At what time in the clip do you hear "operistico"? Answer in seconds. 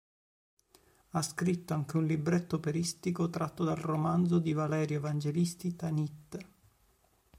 2.55-3.29